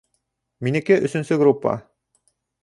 Минеке- 0.67 0.97
өсөнсө 1.09 1.39
группа. 1.45 1.77